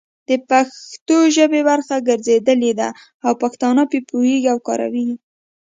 [0.27, 2.89] د پښتو ژبې برخه ګرځېدلي دي
[3.25, 5.15] او پښتانه په پوهيږي او کاروي يې،